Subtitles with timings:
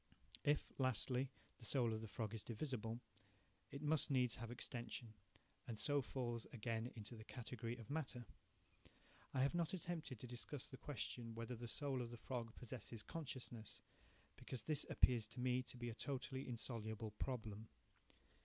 [0.43, 1.29] If, lastly,
[1.59, 2.99] the soul of the frog is divisible,
[3.69, 5.13] it must needs have extension,
[5.67, 8.25] and so falls again into the category of matter.
[9.31, 13.03] I have not attempted to discuss the question whether the soul of the frog possesses
[13.03, 13.79] consciousness,
[14.37, 17.67] because this appears to me to be a totally insoluble problem.